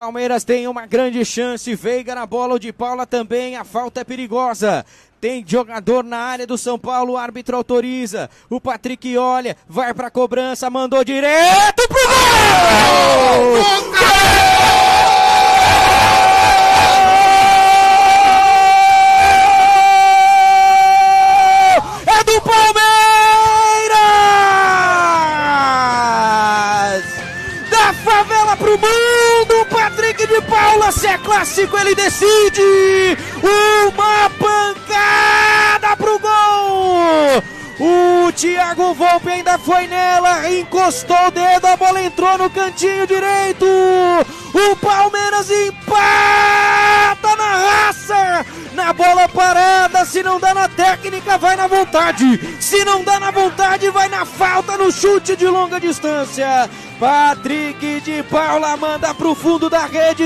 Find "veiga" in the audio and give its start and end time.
1.74-2.14